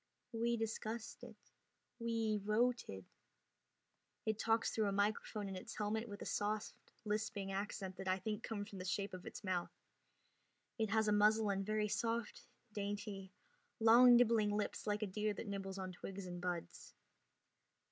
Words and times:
"We 0.33 0.57
discussed 0.57 1.23
it... 1.23 1.37
we 1.99 2.37
voted...." 2.43 3.05
It 4.25 4.39
talks 4.39 4.71
through 4.71 4.87
a 4.87 4.91
microphone 4.91 5.47
in 5.47 5.55
its 5.55 5.77
helmet 5.77 6.09
with 6.09 6.23
a 6.23 6.25
soft 6.25 6.73
lisping 7.05 7.51
accent 7.51 7.97
that 7.97 8.07
I 8.07 8.17
think 8.17 8.41
comes 8.41 8.67
from 8.71 8.79
the 8.79 8.85
shape 8.85 9.13
of 9.13 9.27
its 9.27 9.43
mouth. 9.43 9.69
It 10.79 10.89
has 10.89 11.07
a 11.07 11.11
muzzle 11.11 11.51
and 11.51 11.63
very 11.63 11.87
soft, 11.87 12.47
dainty, 12.73 13.31
long 13.79 14.15
nibbling 14.15 14.49
lips 14.57 14.87
like 14.87 15.03
a 15.03 15.05
deer 15.05 15.35
that 15.35 15.45
nibbles 15.47 15.77
on 15.77 15.91
twigs 15.91 16.25
and 16.25 16.41
buds. 16.41 16.95